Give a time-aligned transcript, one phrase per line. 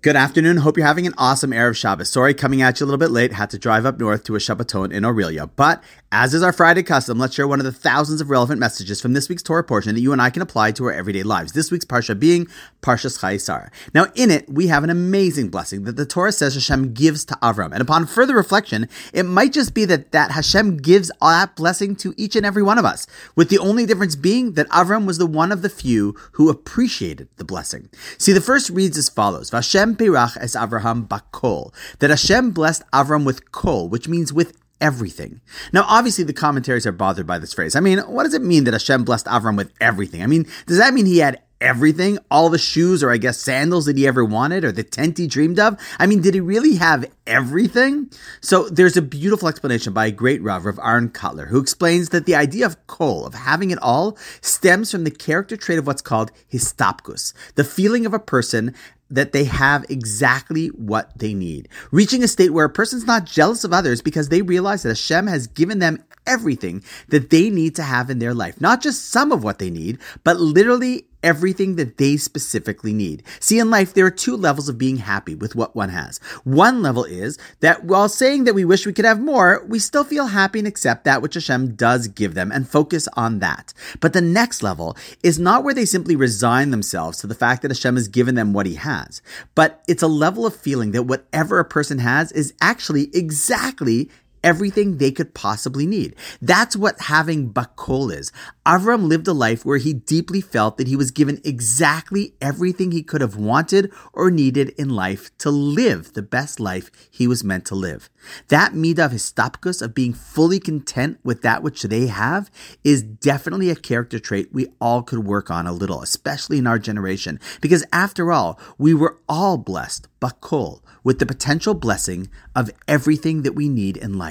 [0.00, 0.58] Good afternoon.
[0.58, 2.08] Hope you're having an awesome Erev Shabbos.
[2.08, 3.32] Sorry, coming at you a little bit late.
[3.32, 5.48] Had to drive up north to a Shabbaton in Aurelia.
[5.48, 5.82] But
[6.12, 9.12] as is our Friday custom, let's share one of the thousands of relevant messages from
[9.12, 11.50] this week's Torah portion that you and I can apply to our everyday lives.
[11.50, 12.46] This week's Parsha being
[12.80, 13.72] Parshas Chayei Sarah.
[13.92, 17.34] Now, in it, we have an amazing blessing that the Torah says Hashem gives to
[17.42, 17.72] Avram.
[17.72, 22.14] And upon further reflection, it might just be that, that Hashem gives that blessing to
[22.16, 25.26] each and every one of us, with the only difference being that Avram was the
[25.26, 27.90] one of the few who appreciated the blessing.
[28.16, 33.24] See, the first reads as follows Vashem Pirach es Avraham bakol, that Hashem blessed Avram
[33.24, 35.40] with kol, which means with everything.
[35.72, 37.74] Now, obviously, the commentaries are bothered by this phrase.
[37.74, 40.22] I mean, what does it mean that Hashem blessed Avram with everything?
[40.22, 42.18] I mean, does that mean he had everything?
[42.30, 45.26] All the shoes or I guess sandals that he ever wanted or the tent he
[45.26, 45.78] dreamed of?
[45.98, 48.10] I mean, did he really have everything?
[48.40, 52.26] So there's a beautiful explanation by a great Rav, Rav Aaron Kotler, who explains that
[52.26, 56.02] the idea of kol, of having it all, stems from the character trait of what's
[56.02, 58.74] called histapkus, the feeling of a person
[59.10, 61.68] that they have exactly what they need.
[61.90, 65.26] Reaching a state where a person's not jealous of others because they realize that Hashem
[65.26, 68.60] has given them everything that they need to have in their life.
[68.60, 73.22] Not just some of what they need, but literally everything that they specifically need.
[73.40, 76.18] See, in life, there are two levels of being happy with what one has.
[76.44, 80.04] One level is that while saying that we wish we could have more, we still
[80.04, 83.72] feel happy and accept that which Hashem does give them and focus on that.
[84.00, 87.70] But the next level is not where they simply resign themselves to the fact that
[87.70, 89.22] Hashem has given them what he has,
[89.54, 94.10] but it's a level of feeling that whatever a person has is actually exactly
[94.42, 96.14] everything they could possibly need.
[96.40, 98.32] That's what having Bakol is.
[98.66, 103.02] Avram lived a life where he deeply felt that he was given exactly everything he
[103.02, 107.64] could have wanted or needed in life to live the best life he was meant
[107.66, 108.10] to live.
[108.48, 112.50] That midah of of being fully content with that which they have,
[112.84, 116.78] is definitely a character trait we all could work on a little, especially in our
[116.78, 117.40] generation.
[117.60, 123.54] Because after all, we were all blessed, bakol, with the potential blessing of everything that
[123.54, 124.27] we need in life.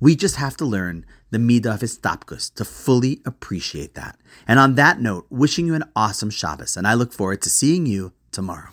[0.00, 1.80] We just have to learn the midah of
[2.50, 4.18] to fully appreciate that.
[4.48, 7.86] And on that note, wishing you an awesome Shabbos, and I look forward to seeing
[7.86, 8.70] you tomorrow.